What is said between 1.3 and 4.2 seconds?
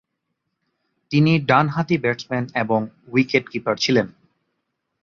ডানহাতি ব্যাটসম্যান এবং wicket keeper ছিলেন।